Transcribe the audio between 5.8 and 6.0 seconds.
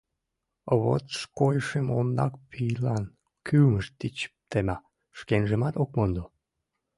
ок